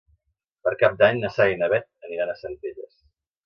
Per 0.67 0.73
Cap 0.79 0.95
d'Any 1.03 1.21
na 1.25 1.31
Sara 1.37 1.53
i 1.57 1.61
na 1.61 1.69
Bet 1.77 1.87
aniran 2.11 2.33
a 2.33 2.39
Centelles. 2.43 2.93